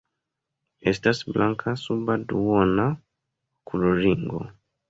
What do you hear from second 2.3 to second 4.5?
duona okulringo.